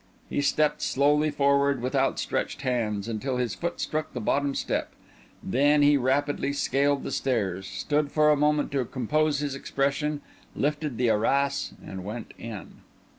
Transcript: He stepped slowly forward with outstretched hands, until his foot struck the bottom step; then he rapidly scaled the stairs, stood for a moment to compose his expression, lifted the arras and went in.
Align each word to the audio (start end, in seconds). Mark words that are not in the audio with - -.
He 0.31 0.41
stepped 0.41 0.81
slowly 0.81 1.29
forward 1.29 1.79
with 1.79 1.93
outstretched 1.93 2.63
hands, 2.63 3.07
until 3.07 3.37
his 3.37 3.53
foot 3.53 3.79
struck 3.79 4.11
the 4.13 4.19
bottom 4.19 4.55
step; 4.55 4.93
then 5.43 5.83
he 5.83 5.95
rapidly 5.95 6.53
scaled 6.53 7.03
the 7.03 7.11
stairs, 7.11 7.67
stood 7.67 8.11
for 8.11 8.31
a 8.31 8.35
moment 8.35 8.71
to 8.71 8.83
compose 8.85 9.41
his 9.41 9.53
expression, 9.53 10.21
lifted 10.55 10.97
the 10.97 11.11
arras 11.11 11.73
and 11.85 12.03
went 12.03 12.33
in. 12.39 12.77